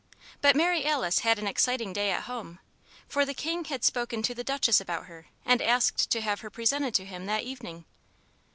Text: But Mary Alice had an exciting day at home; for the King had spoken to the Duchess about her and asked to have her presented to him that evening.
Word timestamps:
But 0.41 0.55
Mary 0.55 0.83
Alice 0.83 1.19
had 1.19 1.37
an 1.37 1.45
exciting 1.45 1.93
day 1.93 2.09
at 2.09 2.23
home; 2.23 2.57
for 3.07 3.23
the 3.23 3.35
King 3.35 3.65
had 3.65 3.83
spoken 3.83 4.23
to 4.23 4.33
the 4.33 4.43
Duchess 4.43 4.81
about 4.81 5.05
her 5.05 5.27
and 5.45 5.61
asked 5.61 6.09
to 6.09 6.21
have 6.21 6.39
her 6.41 6.49
presented 6.49 6.95
to 6.95 7.05
him 7.05 7.27
that 7.27 7.43
evening. 7.43 7.85